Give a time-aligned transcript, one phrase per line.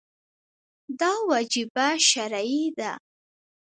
[0.99, 2.91] دا وجیبه شرعي ده.